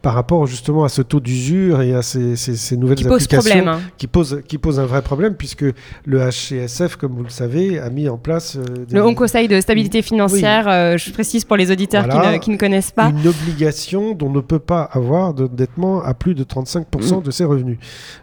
par 0.00 0.14
rapport 0.14 0.46
justement 0.46 0.84
à 0.84 0.88
ce 0.88 1.02
taux 1.02 1.18
d'usure 1.20 1.82
et 1.82 1.92
à 1.94 2.02
ces, 2.02 2.36
ces- 2.36 2.54
ces 2.56 2.76
nouvelles 2.76 2.98
Qui 2.98 3.04
pose 3.04 3.26
problème. 3.26 3.66
hein. 3.68 3.80
qui 3.96 4.06
posent 4.06 4.42
qui 4.46 4.56
pose 4.58 4.78
un 4.78 4.86
vrai 4.86 5.02
problème 5.02 5.34
puisque 5.34 5.64
le 6.04 6.18
HCSF, 6.20 6.96
comme 6.96 7.12
vous 7.16 7.24
le 7.24 7.30
savez, 7.30 7.78
a 7.80 7.90
mis 7.90 8.08
en 8.08 8.16
place 8.16 8.56
euh, 8.56 8.84
des- 8.86 8.94
Le 8.94 9.04
Haut 9.04 9.14
Conseil 9.14 9.48
de 9.48 9.60
stabilité 9.60 10.02
financière, 10.02 10.66
euh, 10.68 10.96
je 10.96 11.10
précise 11.10 11.44
pour 11.44 11.56
les 11.56 11.70
auditeurs 11.72 12.08
qui 12.08 12.16
ne- 12.16 12.38
qui, 12.38 12.50
ne, 12.50 12.56
connaissent 12.56 12.92
pas. 12.92 13.08
une 13.10 13.26
obligation 13.26 14.14
dont 14.14 14.30
ne 14.30 14.40
peut 14.40 14.58
pas 14.60 14.82
avoir 14.82 15.34
d'endettement 15.34 16.00
à 16.02 16.14
plus 16.14 16.34
de 16.34 16.44
35% 16.44 17.18
Mm. 17.20 17.22
de 17.24 17.30
ses 17.32 17.44
revenus. 17.44 17.78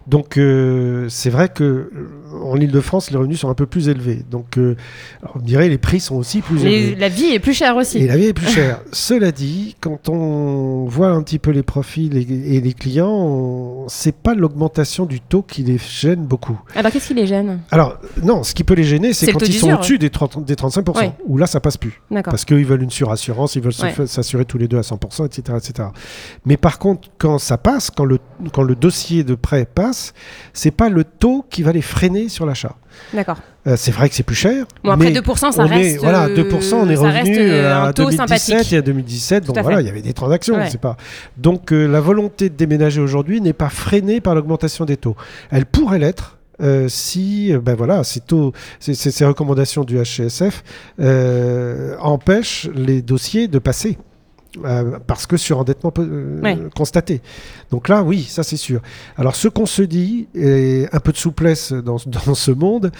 Donc 0.07 0.37
euh, 0.37 1.07
c'est 1.09 1.29
vrai 1.29 1.49
que 1.49 1.63
euh, 1.63 1.89
en 2.43 2.55
Ile-de-France, 2.57 3.11
les 3.11 3.17
revenus 3.17 3.39
sont 3.39 3.49
un 3.49 3.53
peu 3.53 3.65
plus 3.65 3.89
élevés. 3.89 4.23
Donc 4.31 4.57
euh, 4.57 4.75
on 5.35 5.39
dirait 5.39 5.67
les 5.69 5.77
prix 5.77 5.99
sont 5.99 6.15
aussi 6.15 6.41
plus 6.41 6.63
élevés. 6.63 6.95
la 6.95 7.09
vie 7.09 7.33
est 7.33 7.39
plus 7.39 7.53
chère 7.53 7.75
aussi. 7.75 7.97
Et 7.99 8.07
la 8.07 8.15
vie 8.17 8.27
est 8.27 8.33
plus 8.33 8.47
chère. 8.47 8.79
Cela 8.91 9.31
dit, 9.31 9.75
quand 9.81 10.09
on 10.09 10.85
voit 10.85 11.09
un 11.09 11.21
petit 11.21 11.39
peu 11.39 11.51
les 11.51 11.63
profils 11.65 12.15
et, 12.15 12.55
et 12.55 12.61
les 12.61 12.73
clients, 12.73 13.85
c'est 13.87 14.15
pas 14.15 14.33
l'augmentation 14.33 15.05
du 15.05 15.19
taux 15.19 15.41
qui 15.41 15.63
les 15.63 15.77
gêne 15.77 16.25
beaucoup. 16.25 16.59
Alors 16.75 16.91
qu'est-ce 16.91 17.07
qui 17.09 17.13
les 17.13 17.27
gêne? 17.27 17.59
Alors 17.71 17.97
non, 18.23 18.43
ce 18.43 18.53
qui 18.53 18.63
peut 18.63 18.73
les 18.75 18.83
gêner, 18.83 19.13
c'est 19.13 19.31
quand 19.31 19.41
ils 19.45 19.53
sont 19.53 19.71
au-dessus 19.73 19.97
des, 19.97 20.09
30 20.09 20.45
des 20.45 20.55
35%, 20.55 20.97
Ouais. 20.97 21.11
où 21.25 21.37
là 21.37 21.47
ça 21.47 21.59
passe 21.59 21.77
plus. 21.77 22.01
Parce 22.23 22.45
qu'ils 22.45 22.65
veulent 22.65 22.83
une 22.83 22.89
surassurance, 22.89 23.55
ils 23.55 23.61
veulent 23.61 23.73
Ouais. 23.81 24.07
s'assurer 24.07 24.45
tous 24.45 24.57
les 24.57 24.67
deux 24.67 24.77
à 24.77 24.81
100%, 24.81 25.25
etc., 25.25 25.57
etc. 25.57 25.89
Mais 26.45 26.57
par 26.57 26.79
contre, 26.79 27.09
quand 27.17 27.37
ça 27.39 27.57
passe, 27.57 27.89
quand 27.91 28.05
le, 28.05 28.19
quand 28.53 28.63
le 28.63 28.75
dossier 28.75 29.23
de 29.23 29.35
prêt 29.35 29.65
passe, 29.65 30.13
c'est 30.53 30.71
pas 30.71 30.89
le 30.89 31.03
taux 31.03 31.45
qui 31.49 31.63
va 31.63 31.71
les 31.73 31.81
freiner 31.81 32.29
sur 32.29 32.45
l'achat. 32.45 32.75
D'accord. 33.13 33.37
Euh, 33.67 33.75
c'est 33.77 33.91
vrai 33.91 34.09
que 34.09 34.15
c'est 34.15 34.23
plus 34.23 34.35
cher. 34.35 34.65
Bon, 34.83 34.91
après 34.91 35.11
mais 35.11 35.19
2%, 35.19 35.51
ça 35.51 35.63
on 35.63 35.67
reste. 35.67 35.95
est, 35.95 35.97
voilà, 35.97 36.25
euh, 36.25 36.35
2%, 36.35 36.73
on 36.75 36.89
est 36.89 36.95
ça 36.95 37.01
revenu 37.03 37.37
euh, 37.39 37.73
à 37.73 37.87
un 37.87 37.93
taux 37.93 38.03
2017 38.09 38.17
sympathique. 38.49 38.73
et 38.73 38.77
à 38.77 38.81
2017. 38.81 39.41
Tout 39.43 39.47
Donc 39.47 39.57
à 39.57 39.61
voilà, 39.61 39.77
fait. 39.77 39.83
il 39.83 39.87
y 39.87 39.89
avait 39.89 40.01
des 40.01 40.13
transactions. 40.13 40.55
Ouais. 40.55 40.69
Pas... 40.81 40.97
Donc 41.37 41.71
euh, 41.71 41.87
la 41.87 42.01
volonté 42.01 42.49
de 42.49 42.55
déménager 42.55 43.01
aujourd'hui 43.01 43.41
n'est 43.41 43.53
pas 43.53 43.69
freinée 43.69 44.21
par 44.21 44.35
l'augmentation 44.35 44.85
des 44.85 44.97
taux. 44.97 45.15
Elle 45.51 45.65
pourrait 45.65 45.99
l'être. 45.99 46.37
euh, 46.61 46.87
si 46.87 47.53
euh, 47.53 47.59
ben 47.59 47.75
voilà, 47.75 48.03
ces, 48.05 48.21
taux, 48.21 48.53
ces, 48.79 48.93
ces- 48.93 49.25
recommandations 49.25 49.83
du 49.83 49.97
HCSF 50.01 50.63
euh, 51.01 51.95
empêchent 51.99 52.69
les 52.75 53.01
dossiers 53.01 53.47
de 53.47 53.59
passer. 53.59 53.97
Euh, 54.63 54.99
parce 55.05 55.25
que 55.27 55.37
surendettement 55.37 55.91
euh, 55.99 56.41
Ouais. 56.41 56.57
constaté. 56.75 57.21
Donc 57.71 57.89
là, 57.89 58.03
oui, 58.03 58.23
ça 58.23 58.43
c'est 58.43 58.57
sûr. 58.57 58.81
Alors 59.17 59.35
ce 59.35 59.47
qu'on 59.47 59.65
se 59.65 59.81
dit, 59.81 60.27
et 60.35 60.87
un 60.91 60.99
peu 60.99 61.11
de 61.11 61.17
souplesse 61.17 61.73
dans, 61.73 61.97
dans 62.25 62.35
ce 62.35 62.51
monde, 62.51 62.91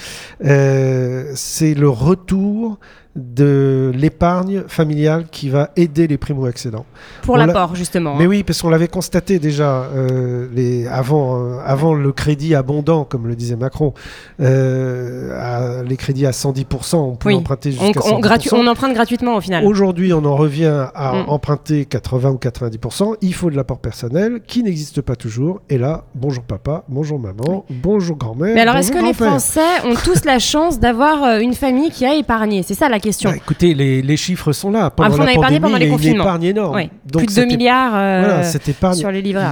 euh, 0.44 1.32
c'est 1.36 1.74
le 1.74 1.90
retour 1.90 2.80
de 3.16 3.92
l'épargne 3.96 4.64
familiale 4.68 5.26
qui 5.32 5.50
va 5.50 5.70
aider 5.78 6.06
les 6.08 6.18
primo-accédants. 6.18 6.86
Pour 7.22 7.36
on 7.36 7.38
l'a- 7.38 7.46
l'apport, 7.46 7.76
justement. 7.76 8.16
Mais 8.16 8.26
hein. 8.26 8.28
oui, 8.28 8.44
parce 8.44 8.62
qu'on 8.62 8.70
l'avait 8.70 8.88
constaté 8.90 9.40
déjà 9.40 9.84
euh, 9.96 10.48
les, 10.54 10.86
avant, 10.88 11.40
euh, 11.40 11.58
avant 11.66 11.94
le 11.94 12.12
crédit 12.12 12.56
abondant, 12.56 13.06
comme 13.06 13.28
le 13.28 13.36
disait 13.36 13.56
Macron, 13.56 13.94
euh, 14.42 15.80
à- 15.80 15.84
les 15.84 15.98
crédits 15.98 16.26
à 16.26 16.32
110%, 16.32 16.98
on 16.98 17.16
pouvait 17.16 17.34
Oui. 17.36 17.40
emprunter 17.40 17.70
On, 17.80 17.86
jusqu'à 17.86 18.02
on, 18.06 18.18
110%. 18.18 18.20
gratu- 18.22 18.50
on 18.54 18.68
emprunte 18.68 18.94
gratuitement 18.94 19.36
au 19.36 19.42
final. 19.42 19.66
Aujourd'hui, 19.66 20.14
on 20.14 20.24
en 20.26 20.36
revient 20.36 20.88
à 20.94 21.14
Mm. 21.14 21.30
emprunter 21.30 21.86
80 21.86 22.32
ou 22.32 22.38
90%. 22.38 23.16
Il 23.22 23.34
faut 23.34 23.50
de 23.50 23.56
l'apport 23.56 23.80
personnel 23.80 24.42
qui 24.46 24.64
n'existe 24.64 25.02
pas 25.02 25.16
toujours. 25.16 25.62
Et 25.70 25.78
là, 25.78 26.04
bonjour 26.16 26.44
papa, 26.44 26.84
bonjour 26.90 27.20
maman, 27.20 27.66
bonjour 27.70 28.18
grand-mère. 28.18 28.54
Mais 28.56 28.62
alors, 28.62 28.76
est-ce 28.76 28.92
que 28.92 28.98
les. 29.04 29.14
Français 29.16 29.62
ont 29.86 29.96
tous 30.04 30.26
la 30.26 30.40
chance 30.40 30.80
d'avoir 30.80 31.40
une 31.40 31.54
famille 31.54 31.90
qui 31.90 32.06
a 32.06 32.14
épargné? 32.16 32.64
C'est 32.64 32.74
ça 32.74 32.90
la 32.90 33.00
question. 33.06 33.30
Bah, 33.30 33.36
Écoutez, 33.38 33.74
les, 33.74 34.02
les 34.02 34.18
chiffres 34.18 34.52
sont 34.52 34.72
là. 34.72 34.90
Pendant 34.90 35.10
Ah, 35.14 35.18
on 35.18 35.22
a 35.22 35.26
la 35.28 35.34
pandémie, 35.36 35.60
pendant 35.62 35.78
les 35.78 35.86
il 35.86 35.88
y 35.88 35.92
a 35.92 35.94
une 35.94 35.98
confinements. 35.98 36.24
épargne 36.24 36.44
énorme. 36.44 36.82
Donc, 37.06 37.22
Plus 37.24 37.28
de 37.28 37.28
2 37.28 37.34
cette 37.34 37.44
é- 37.52 37.58
milliards 37.58 37.96
euh, 37.96 38.20
Voilà, 38.26 38.44
cette 38.44 38.68
épargne, 38.70 38.96
sur 38.98 39.12
les 39.12 39.22
livrets. 39.22 39.46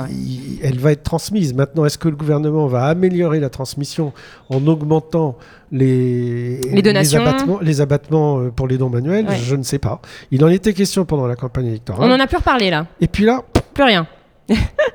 elle 0.63 0.79
va 0.79 0.91
être 0.91 1.03
transmise. 1.03 1.53
Maintenant, 1.53 1.85
est-ce 1.85 1.97
que 1.97 2.09
le 2.09 2.15
gouvernement 2.15 2.67
va 2.67 2.85
améliorer 2.85 3.39
la 3.39 3.50
transmission 3.50 4.11
en 4.50 4.65
augmentant 4.67 5.38
les, 5.71 6.59
Les 6.61 7.15
abattements, 7.15 7.59
les 7.61 7.81
abattements 7.81 8.39
euh, 8.39 8.50
pour 8.51 8.67
les 8.67 8.77
dons 8.77 8.89
manuels? 8.89 9.25
Ouais. 9.27 9.38
Je 9.44 9.55
ne 9.55 9.63
sais 9.63 9.79
pas. 9.79 10.01
Il 10.31 10.44
en 10.44 10.50
était 10.50 10.74
question 10.74 11.05
pendant 11.05 11.27
la 11.27 11.36
campagne 11.36 11.67
électorale. 11.67 12.10
On 12.10 12.13
en 12.13 12.19
a 12.19 12.27
plus 12.27 12.38
reparlé 12.38 12.69
là. 12.69 12.86
Et 13.01 13.07
puis 13.07 13.25
là, 13.25 13.41
Plus 13.74 13.83
rien. 13.83 14.05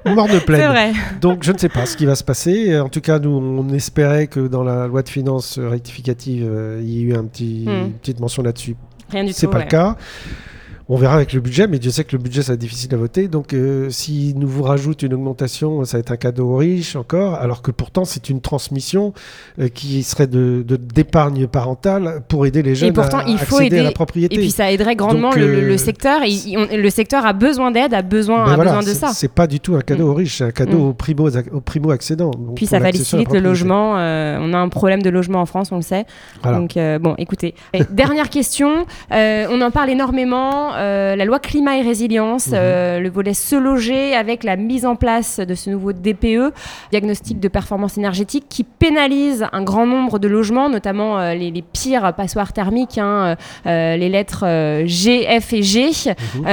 Mort 0.07 0.27
de 0.27 0.33
C'est 0.33 0.45
plaine. 0.45 0.71
vrai. 0.71 0.93
Donc 1.21 1.43
je 1.43 1.53
ne 1.53 1.59
sais 1.59 1.69
pas 1.69 1.87
ce 1.87 1.97
qui 1.97 2.07
va 2.07 2.15
se 2.15 2.25
passer. 2.25 2.79
En 2.79 2.89
tout 2.89 3.01
cas, 3.01 3.19
nous, 3.19 3.31
on 3.31 3.69
espérait 3.73 4.27
que 4.27 4.41
dans 4.47 4.63
la 4.63 4.87
loi 4.87 5.03
de 5.03 5.09
finances 5.09 5.59
rectificative, 5.59 6.47
euh, 6.49 6.81
il 6.83 6.89
y 6.91 6.99
ait 6.99 7.03
eu 7.03 7.15
un 7.15 7.25
petit, 7.25 7.65
Hmm. 7.67 7.71
une 7.87 7.93
petite 7.95 8.21
mention 8.21 8.43
là-dessus. 8.43 8.77
Rien 9.11 9.25
du 9.25 9.31
tout. 9.33 9.37
C'est 9.39 9.47
pas 9.47 9.59
ouais. 9.59 9.65
le 9.65 9.71
cas. 9.71 9.97
On 10.91 10.97
verra 10.97 11.17
avec 11.17 11.35
le 11.35 11.41
budget, 11.41 11.67
mais 11.67 11.79
Dieu 11.79 11.91
sait 11.91 12.03
que 12.05 12.17
le 12.17 12.23
budget, 12.23 12.41
ça 12.41 12.57
difficile 12.57 12.95
à 12.95 12.97
voter. 12.97 13.29
Donc, 13.29 13.53
euh, 13.53 13.91
si 13.91 14.33
nous 14.37 14.49
vous 14.49 14.63
rajoute 14.63 15.03
une 15.03 15.13
augmentation, 15.13 15.85
ça 15.85 15.99
va 15.99 16.01
être 16.01 16.13
un 16.13 16.17
cadeau 16.17 16.49
aux 16.49 16.57
riches 16.57 16.97
encore, 16.97 17.35
alors 17.35 17.61
que 17.61 17.71
pourtant, 17.71 18.07
c'est 18.07 18.31
une 18.31 18.41
transmission 18.41 19.13
euh, 19.59 19.69
qui 19.69 20.03
serait 20.03 20.27
de 20.27 20.65
d'épargne 20.67 21.47
parentale 21.47 22.23
pour 22.29 22.47
aider 22.47 22.63
les 22.63 22.75
jeunes 22.75 22.95
pourtant, 22.95 23.19
à 23.19 23.25
il 23.29 23.37
faut 23.37 23.57
accéder 23.57 23.77
à 23.77 23.79
aider- 23.81 23.85
la 23.85 23.93
propriété. 23.93 24.35
Et 24.35 24.39
puis 24.39 24.51
ça 24.51 24.71
aiderait 24.73 24.97
grandement 24.97 25.29
Donc, 25.31 25.39
le, 25.39 25.47
le- 25.47 25.59
euh, 25.65 25.69
le 25.69 25.77
secteur. 25.77 26.23
Et 26.23 26.57
on- 26.57 26.75
le 26.75 26.91
secteur 26.91 27.27
a 27.27 27.35
besoin 27.35 27.71
d'aide, 27.71 27.93
a 27.93 28.01
besoin, 28.01 28.47
Ben 28.47 28.53
a 28.53 28.55
voilà, 28.57 28.75
besoin 28.77 28.91
de 28.95 28.97
ça. 28.99 29.09
C'est 29.09 29.31
pas 29.33 29.47
du 29.47 29.61
tout 29.61 29.75
un 29.77 29.83
cadeau 29.83 30.07
Mm. 30.07 30.11
aux 30.11 30.15
riches, 30.15 30.39
c'est 30.39 30.45
un 30.45 30.51
cadeau 30.53 30.79
Mm. 30.79 30.89
aux 30.89 30.93
primo, 30.95 31.29
aux 31.53 31.61
primo 31.61 31.91
accédants. 31.91 32.31
donc 32.31 32.55
Puis 32.57 32.67
ça 32.67 32.81
facilite 32.81 33.31
le 33.33 33.41
logement. 33.41 33.99
euh, 33.99 34.39
on 34.41 34.55
a 34.55 34.59
un 34.59 34.69
problème 34.71 35.03
de 35.03 35.11
logement 35.11 35.41
en 35.43 35.47
France, 35.47 35.71
on 35.71 35.77
le 35.77 35.83
sait. 35.83 36.07
Voilà. 36.43 36.59
Donc 36.59 36.79
bon, 37.03 37.15
écoutez. 37.19 37.55
Et 37.75 37.83
dernière 37.91 38.31
question. 38.31 38.87
on 39.11 39.61
en 39.61 39.71
parle 39.71 39.91
énormément. 39.91 40.78
Euh, 40.79 41.17
la 41.17 41.25
loi 41.25 41.39
climat 41.39 41.77
et 41.77 41.83
résilience, 41.83 42.49
Mhm. 42.49 42.55
euh, 42.57 43.01
le 43.01 43.11
volet 43.11 43.35
se 43.35 43.57
loger 43.57 44.15
avec 44.15 44.45
la 44.45 44.57
mise 44.57 44.87
en 44.87 44.97
place 44.97 45.39
de 45.41 45.55
ce 45.55 45.71
nouveau 45.71 45.93
DPE, 45.93 46.53
diagnostic 46.91 47.41
de 47.41 47.49
performance 47.49 47.99
énergétique, 47.99 48.45
qui 48.49 48.65
pénalise 48.65 49.47
un 49.53 49.63
grand 49.63 49.87
nombre 49.87 50.19
de 50.19 50.29
logements, 50.29 50.69
notamment 50.69 51.19
euh, 51.19 51.35
les, 51.35 51.51
les 51.51 51.63
pires 51.63 52.13
passoires 52.15 52.53
thermiques, 52.53 52.99
hein, 52.99 53.37
les 53.65 54.09
lettres 54.09 54.45
G, 54.87 55.27
F 55.41 55.53
et 55.53 55.63
G, 55.63 55.91
Mhm. 56.37 56.47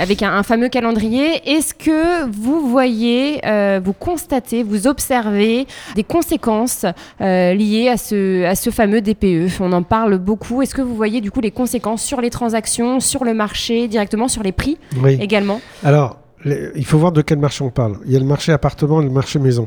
avec 0.00 0.22
un, 0.22 0.32
un 0.32 0.42
fameux 0.42 0.68
calendrier. 0.68 1.40
Est-ce 1.56 1.74
que 1.74 2.24
vous 2.30 2.68
voyez, 2.68 3.40
vous 3.84 3.92
constatez, 3.92 4.62
vous 4.62 4.86
observez 4.86 5.66
des 5.94 6.04
conséquences 6.04 6.84
liées 7.20 7.88
à 7.90 7.96
ce, 7.96 8.44
à 8.44 8.54
ce 8.54 8.70
fameux 8.70 9.00
DPE 9.00 9.48
On 9.60 9.72
en 9.72 9.82
parle 9.82 10.18
beaucoup. 10.18 10.62
Est-ce 10.62 10.74
que 10.74 10.82
vous 10.82 10.94
voyez 10.96 11.20
du 11.20 11.30
coup 11.30 11.40
les 11.40 11.50
conséquences 11.50 12.02
sur 12.02 12.20
les 12.20 12.30
transactions, 12.30 13.00
sur 13.00 13.23
le 13.24 13.34
marché, 13.34 13.88
directement 13.88 14.28
sur 14.28 14.42
les 14.42 14.52
prix 14.52 14.78
Oui. 15.02 15.18
également 15.20 15.60
Alors, 15.82 16.18
les- 16.44 16.70
il 16.76 16.84
faut 16.84 16.98
voir 16.98 17.12
de 17.12 17.22
quel 17.22 17.38
marché 17.38 17.64
on 17.64 17.70
parle. 17.70 17.96
Il 18.06 18.12
y 18.12 18.16
a 18.16 18.18
le 18.20 18.24
marché 18.26 18.52
appartement 18.52 19.00
et 19.00 19.04
le 19.04 19.10
marché 19.10 19.38
maison. 19.38 19.66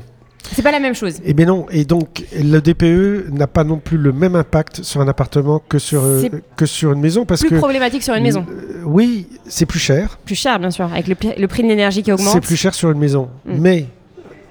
C'est 0.53 0.61
pas 0.61 0.71
la 0.71 0.79
même 0.79 0.93
chose. 0.95 1.15
Eh 1.25 1.33
bien 1.33 1.45
non, 1.47 1.65
et 1.71 1.83
donc 1.83 2.23
le 2.41 2.59
DPE 2.61 3.29
n'a 3.31 3.47
pas 3.47 3.65
non 3.65 3.79
plus 3.79 3.97
le 3.97 4.13
même 4.13 4.33
impact 4.35 4.81
sur 4.81 5.01
un 5.01 5.07
appartement 5.09 5.61
que 5.67 5.77
sur, 5.77 6.01
euh, 6.05 6.23
que 6.55 6.65
sur 6.65 6.93
une 6.93 7.01
maison 7.01 7.25
parce 7.25 7.41
Plus 7.41 7.49
que 7.49 7.55
problématique 7.55 8.01
sur 8.03 8.13
une 8.13 8.23
maison. 8.23 8.45
euh, 8.49 8.81
oui, 8.85 9.27
c'est 9.47 9.65
plus 9.65 9.79
cher, 9.79 10.17
Plus 10.25 10.35
cher, 10.35 10.57
bien 10.59 10.71
sûr, 10.71 10.85
avec 10.85 11.07
le, 11.07 11.15
le 11.37 11.47
prix 11.49 11.63
de 11.63 11.67
l'énergie 11.67 12.01
qui 12.01 12.13
augmente. 12.13 12.31
c'est 12.31 12.39
plus 12.39 12.55
cher 12.55 12.73
sur 12.73 12.89
une 12.91 12.99
maison. 12.99 13.27
Mm. 13.45 13.57
Mais 13.59 13.85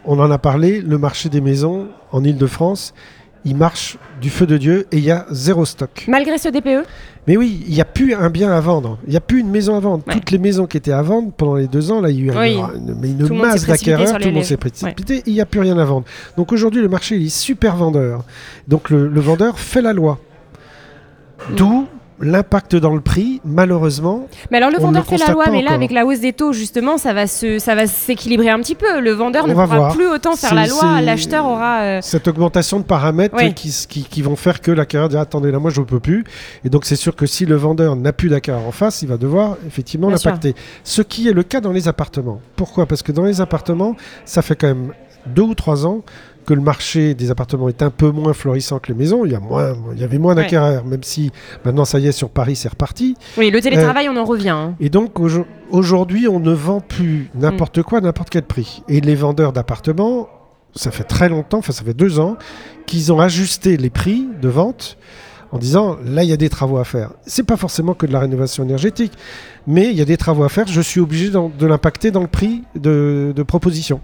on 0.04 0.18
en 0.18 0.30
a 0.30 0.36
parlé, 0.38 0.82
le 0.82 0.98
marché 0.98 1.30
des 1.30 1.40
maisons 1.40 1.86
en 2.12 2.22
Île-de-France, 2.24 2.92
il 3.46 3.56
marche 3.56 3.96
du 4.20 4.28
feu 4.28 4.44
de 4.46 4.58
Dieu 4.58 4.86
et 4.92 4.98
il 4.98 5.04
y 5.04 5.10
a 5.10 5.24
zéro 5.30 5.64
stock. 5.64 6.04
Malgré 6.08 6.36
ce 6.36 6.48
DPE 6.48 6.86
Mais 7.26 7.36
oui, 7.36 7.64
il 7.66 7.72
n'y 7.74 7.80
a 7.80 7.84
plus 7.84 8.12
un 8.14 8.28
bien 8.28 8.50
à 8.50 8.60
vendre. 8.60 8.98
Il 9.06 9.10
n'y 9.10 9.16
a 9.16 9.20
plus 9.20 9.40
une 9.40 9.50
maison 9.50 9.76
à 9.76 9.80
vendre. 9.80 10.02
Ouais. 10.06 10.14
Toutes 10.14 10.30
les 10.32 10.38
maisons 10.38 10.66
qui 10.66 10.76
étaétaient 10.76 10.96
à 10.96 11.02
vendre 11.02 11.30
pendant 11.36 11.54
les 11.54 11.68
deux 11.68 11.90
ans, 11.92 12.00
là, 12.00 12.10
il 12.10 12.24
y 12.26 12.30
a 12.30 12.34
eu 12.34 12.36
Oui. 12.38 12.56
une, 12.76 12.94
mais 13.00 13.10
une 13.10 13.38
masse 13.38 13.66
d'acquéreurs. 13.66 14.18
Tout 14.18 14.28
le 14.28 14.34
monde 14.34 14.44
s'est 14.44 14.56
précipité. 14.56 15.22
Il 15.26 15.32
n'y 15.32 15.40
a 15.40 15.46
plus 15.46 15.60
rien 15.60 15.78
à 15.78 15.84
vendre. 15.84 16.04
Donc 16.36 16.52
aujourd'hui, 16.52 16.82
le 16.82 16.88
marché 16.88 17.16
il 17.16 17.26
est 17.26 17.28
super 17.28 17.76
vendeur. 17.76 18.24
Donc 18.68 18.90
le, 18.90 19.08
le 19.08 19.20
vendeur 19.20 19.58
fait 19.58 19.82
la 19.82 19.92
loi. 19.92 20.18
D'où 21.56 21.86
l'impact 22.20 22.76
dans 22.76 22.94
le 22.94 23.00
prix, 23.00 23.40
malheureusement. 23.44 24.26
Mais 24.50 24.56
alors 24.56 24.70
le 24.70 24.78
vendeur 24.78 25.02
le 25.10 25.18
fait 25.18 25.24
la 25.26 25.32
loi, 25.32 25.44
mais 25.50 25.58
là 25.60 25.66
encore. 25.66 25.74
avec 25.74 25.90
la 25.90 26.06
hausse 26.06 26.20
des 26.20 26.32
taux 26.32 26.52
justement, 26.52 26.96
ça 26.98 27.12
va 27.12 27.26
se, 27.26 27.58
ça 27.58 27.74
va 27.74 27.86
s'équilibrer 27.86 28.48
un 28.48 28.58
petit 28.60 28.74
peu. 28.74 29.00
Le 29.00 29.10
vendeur 29.12 29.44
On 29.44 29.48
ne 29.48 29.54
va 29.54 29.64
pourra 29.64 29.76
voir. 29.76 29.94
plus 29.94 30.06
autant 30.06 30.34
faire 30.36 30.54
la 30.54 30.66
loi, 30.66 31.00
l'acheteur 31.02 31.44
aura. 31.46 31.80
euh, 31.82 31.98
Cette 32.02 32.26
augmentation 32.28 32.78
de 32.78 32.84
paramètres 32.84 33.34
Oui. 33.36 33.52
qui, 33.54 33.70
qui- 33.88 34.04
qui 34.04 34.22
vont 34.22 34.36
faire 34.36 34.60
que 34.60 34.70
l'acquéreur 34.70 35.08
dit 35.08 35.16
attendez 35.16 35.50
là 35.50 35.58
moi 35.58 35.70
je 35.70 35.80
ne 35.80 35.84
peux 35.86 36.00
plus 36.00 36.24
et 36.64 36.70
donc 36.70 36.84
c'est 36.86 36.96
sûr 36.96 37.14
que 37.14 37.26
si 37.26 37.44
le 37.46 37.56
vendeur 37.56 37.96
n'a 37.96 38.12
plus 38.12 38.28
d'acquéreur 38.28 38.62
en 38.66 38.72
face 38.72 39.02
il 39.02 39.08
va 39.08 39.16
devoir 39.18 39.56
effectivement 39.66 40.08
l'impacter 40.08 40.54
ce 40.84 41.02
qui 41.02 41.28
est 41.28 41.32
le 41.32 41.42
cas 41.42 41.60
dans 41.60 41.72
les 41.72 41.88
appartements 41.88 42.40
pourquoi? 42.56 42.86
Parce 42.86 43.02
que 43.02 43.12
dans 43.12 43.24
les 43.24 43.40
appartements 43.40 43.94
ça 44.24 44.42
fait 44.42 44.56
quand 44.56 44.68
même 44.68 44.92
deux 45.26 45.42
ou 45.42 45.54
trois 45.54 45.84
ans 45.86 46.02
que 46.46 46.54
le 46.54 46.60
marché 46.60 47.14
des 47.14 47.30
appartements 47.30 47.68
est 47.68 47.82
un 47.82 47.90
peu 47.90 48.10
moins 48.10 48.32
florissant 48.32 48.78
que 48.78 48.88
les 48.92 48.94
maisons 48.98 49.24
il 49.24 49.32
y 49.32 49.34
a 49.34 49.40
moins 49.40 49.74
il 49.94 50.00
y 50.00 50.04
avait 50.04 50.18
moins 50.18 50.34
Ouais. 50.34 50.42
d'acquéreurs 50.42 50.84
même 50.84 51.02
si 51.02 51.32
maintenant 51.64 51.84
ça 51.84 51.98
y 51.98 52.06
est 52.06 52.12
sur 52.12 52.30
Paris 52.30 52.56
c'est 52.56 52.68
reparti 52.68 53.16
Oui, 53.36 53.50
le 53.50 53.58
Euh, 53.58 53.60
télétravail, 53.60 54.08
on 54.08 54.16
en 54.16 54.24
revient. 54.24 54.50
hein. 54.50 54.74
et 54.80 54.88
donc 54.88 55.18
aujo- 55.18 55.44
aujourd'hui, 55.70 56.28
on 56.28 56.38
ne 56.40 56.52
vend 56.52 56.80
plus 56.80 57.28
Mm. 57.34 57.40
n'importe 57.40 57.82
quoi 57.82 57.98
à 57.98 58.00
n'importe 58.00 58.30
quel 58.30 58.44
prix. 58.44 58.82
Et 58.88 59.00
les 59.00 59.14
vendeurs 59.16 59.52
d'appartements, 59.52 60.28
ça 60.74 60.90
fait 60.90 61.04
très 61.04 61.28
longtemps, 61.28 61.58
enfin 61.58 61.72
ça 61.72 61.82
fait 61.84 61.94
deux 61.94 62.20
ans, 62.20 62.36
qu'ils 62.86 63.12
ont 63.12 63.18
ajusté 63.20 63.76
les 63.76 63.90
prix 63.90 64.26
de 64.40 64.48
vente 64.48 64.96
en 65.52 65.58
disant 65.58 65.96
là 66.04 66.22
il 66.22 66.28
y 66.28 66.32
a 66.32 66.36
des 66.36 66.48
travaux 66.48 66.76
à 66.78 66.84
faire. 66.84 67.10
C'est 67.26 67.44
pas 67.46 67.56
forcément 67.56 67.94
que 67.94 68.06
de 68.06 68.12
la 68.12 68.20
rénovation 68.20 68.62
énergétique, 68.64 69.12
mais 69.66 69.86
il 69.90 69.96
y 69.96 70.02
a 70.02 70.04
des 70.04 70.16
travaux 70.16 70.44
à 70.44 70.48
faire. 70.48 70.66
Je 70.66 70.80
suis 70.80 71.00
obligé 71.00 71.30
de 71.30 71.66
l'impacter 71.66 72.10
dans 72.10 72.20
le 72.20 72.26
prix 72.28 72.62
de, 72.74 73.32
de 73.34 73.42
proposition. 73.42 74.00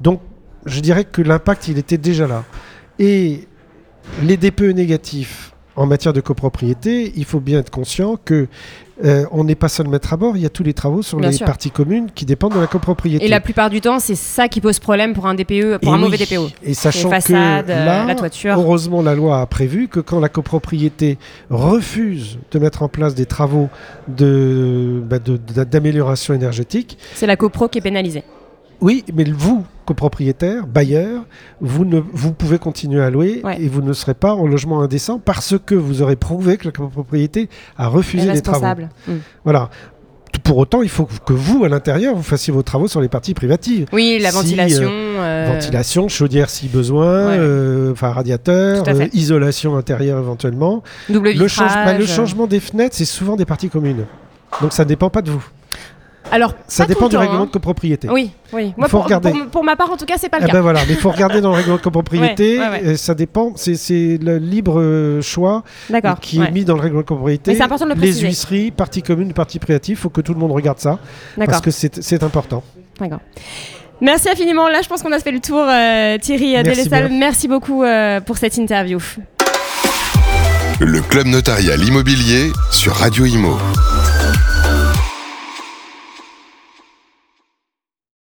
Donc 0.00 0.20
je 0.68 0.80
dirais 0.80 1.04
que 1.04 1.22
l'impact 1.22 1.68
il 1.68 1.78
était 1.78 1.98
déjà 1.98 2.26
là. 2.26 2.44
Et 2.98 3.46
les 4.22 4.36
DPE 4.36 4.72
négatifs 4.74 5.52
en 5.76 5.86
matière 5.86 6.12
de 6.12 6.20
copropriété, 6.20 7.12
il 7.14 7.24
faut 7.24 7.38
bien 7.38 7.60
être 7.60 7.70
conscient 7.70 8.16
que 8.24 8.48
euh, 9.04 9.24
on 9.30 9.44
n'est 9.44 9.54
pas 9.54 9.68
seul 9.68 9.86
maître 9.86 10.12
à 10.12 10.16
bord, 10.16 10.36
il 10.36 10.42
y 10.42 10.46
a 10.46 10.48
tous 10.50 10.64
les 10.64 10.74
travaux 10.74 11.02
sur 11.02 11.18
Bien 11.18 11.28
les 11.30 11.36
sûr. 11.36 11.46
parties 11.46 11.70
communes 11.70 12.08
qui 12.12 12.24
dépendent 12.24 12.54
de 12.56 12.58
la 12.58 12.66
copropriété. 12.66 13.24
Et 13.24 13.28
la 13.28 13.40
plupart 13.40 13.70
du 13.70 13.80
temps, 13.80 14.00
c'est 14.00 14.16
ça 14.16 14.48
qui 14.48 14.60
pose 14.60 14.80
problème 14.80 15.12
pour 15.14 15.28
un 15.28 15.34
DPE, 15.36 15.78
pour 15.80 15.92
Et 15.92 15.94
un 15.94 15.98
mauvais. 15.98 16.16
DPE. 16.16 16.50
Et 16.64 16.74
sachant 16.74 17.10
façades, 17.10 17.66
que 17.66 17.70
euh, 17.70 17.84
là, 17.84 18.04
la 18.06 18.14
toiture. 18.16 18.54
heureusement, 18.58 19.02
la 19.02 19.14
loi 19.14 19.40
a 19.40 19.46
prévu 19.46 19.86
que 19.86 20.00
quand 20.00 20.18
la 20.18 20.28
copropriété 20.28 21.16
refuse 21.48 22.38
de 22.50 22.58
mettre 22.58 22.82
en 22.82 22.88
place 22.88 23.14
des 23.14 23.26
travaux 23.26 23.68
de, 24.08 25.00
bah, 25.08 25.20
de- 25.20 25.36
de- 25.36 25.62
d'amélioration 25.64 26.34
énergétique, 26.34 26.98
C'est 27.14 27.26
la 27.28 27.36
copro 27.36 27.68
qui 27.68 27.78
est 27.78 27.82
pénalisée. 27.82 28.24
Oui, 28.80 29.04
mais 29.14 29.24
vous, 29.24 29.64
copropriétaire, 29.86 30.66
bailleur, 30.66 31.24
vous, 31.60 31.84
ne, 31.84 32.00
vous 32.12 32.32
pouvez 32.32 32.58
continuer 32.58 33.02
à 33.02 33.10
louer 33.10 33.40
Ouais. 33.44 33.60
et 33.60 33.68
vous 33.68 33.82
ne 33.82 33.92
serez 33.92 34.14
pas 34.14 34.34
en 34.34 34.46
logement 34.46 34.80
indécent 34.82 35.18
parce 35.18 35.54
que 35.64 35.74
vous 35.74 36.02
aurez 36.02 36.16
prouvé 36.16 36.56
que 36.58 36.66
la 36.66 36.72
copropriété 36.72 37.48
a 37.76 37.88
refusé 37.88 38.30
les 38.32 38.40
travaux. 38.42 38.60
responsable. 38.66 38.88
Mm. 39.08 39.12
Voilà. 39.44 39.70
Pour 40.44 40.58
autant, 40.58 40.82
il 40.82 40.88
faut 40.90 41.08
que 41.26 41.32
vous, 41.32 41.64
à 41.64 41.68
l'intérieur, 41.68 42.14
vous 42.14 42.22
fassiez 42.22 42.52
vos 42.52 42.62
travaux 42.62 42.86
sur 42.86 43.00
les 43.00 43.08
parties 43.08 43.34
privatives. 43.34 43.86
Oui, 43.92 44.18
la 44.20 44.30
Si, 44.30 44.36
ventilation. 44.36 44.88
euh, 44.90 45.50
Ventilation, 45.54 46.08
chaudière 46.08 46.48
si 46.50 46.68
besoin, 46.68 47.28
Ouais. 47.30 47.36
euh, 47.38 47.92
enfin 47.92 48.10
radiateur, 48.10 48.84
euh, 48.86 49.06
isolation 49.14 49.76
intérieure 49.76 50.18
éventuellement. 50.18 50.82
Double 51.08 51.32
Le, 51.32 51.48
change- 51.48 51.72
bah, 51.74 51.92
le 51.94 52.00
vitrage. 52.00 52.14
changement 52.16 52.46
des 52.46 52.60
fenêtres, 52.60 52.94
c'est 52.96 53.04
souvent 53.06 53.36
des 53.36 53.46
parties 53.46 53.70
communes. 53.70 54.04
Donc 54.60 54.72
ça 54.74 54.84
ne 54.84 54.88
dépend 54.88 55.10
pas 55.10 55.22
de 55.22 55.30
vous. 55.30 55.44
Alors, 56.30 56.54
Ça 56.66 56.84
pas 56.84 56.86
tout 56.86 56.94
dépend 56.94 57.04
le 57.06 57.08
du 57.10 57.14
temps, 57.16 57.20
règlement 57.20 57.42
hein. 57.42 57.46
de 57.46 57.50
copropriété. 57.50 58.08
Oui, 58.10 58.30
oui. 58.52 58.72
Moi, 58.76 58.88
faut 58.88 58.96
pour, 58.98 59.04
regarder. 59.04 59.30
pour- 59.30 59.46
pour 59.48 59.64
ma 59.64 59.76
part, 59.76 59.90
en 59.90 59.96
tout 59.96 60.04
cas, 60.04 60.14
c'est 60.18 60.28
pas 60.28 60.38
le 60.38 60.44
Eh 60.44 60.46
cas. 60.48 60.52
ben 60.54 60.60
voilà, 60.60 60.80
mais 60.86 60.92
il 60.94 60.98
faut 60.98 61.10
regarder 61.10 61.40
dans 61.40 61.50
le 61.50 61.56
règlement 61.56 61.76
de 61.76 61.82
copropriété. 61.82 62.58
Ouais, 62.58 62.64
ouais, 62.68 62.70
ouais. 62.86 62.92
et 62.92 62.96
ça 62.96 63.14
dépend, 63.14 63.52
c'est- 63.56 63.74
c'est 63.76 64.18
le 64.22 64.38
libre 64.38 64.80
euh, 64.80 65.20
choix 65.22 65.62
D'accord. 65.90 66.20
qui 66.20 66.38
ouais. 66.38 66.48
est 66.48 66.50
mis 66.50 66.64
dans 66.64 66.74
le 66.74 66.80
règlement 66.80 67.02
de 67.02 67.06
copropriété. 67.06 67.50
Mais 67.52 67.56
c'est 67.56 67.62
important 67.64 67.86
de 67.86 67.94
le 67.94 68.00
Les 68.00 68.20
huisseries, 68.20 68.70
parties 68.70 69.02
communes, 69.02 69.32
parties 69.32 69.58
privatives, 69.58 69.96
il 69.98 70.00
faut 70.00 70.10
que 70.10 70.20
tout 70.20 70.34
le 70.34 70.40
monde 70.40 70.52
regarde 70.52 70.78
ça 70.78 70.98
D'accord. 71.36 71.52
parce 71.52 71.60
que 71.62 71.70
c'est 71.70 72.02
c'est 72.02 72.22
important. 72.22 72.62
D'accord. 73.00 73.20
Merci 74.00 74.28
infiniment. 74.30 74.68
Là, 74.68 74.80
je 74.82 74.88
pense 74.88 75.02
qu'on 75.02 75.12
a 75.12 75.18
fait 75.18 75.32
le 75.32 75.40
tour, 75.40 75.64
euh, 75.68 76.18
Thierry 76.18 76.54
bien. 76.62 77.08
Merci 77.10 77.48
beaucoup 77.48 77.82
euh, 77.82 78.20
pour 78.20 78.36
cette 78.38 78.56
interview. 78.56 78.98
Le 80.80 81.00
Club 81.00 81.26
Notarial 81.26 81.82
Immobilier 81.82 82.52
sur 82.70 82.92
Radio 82.94 83.24
Imo. 83.24 83.56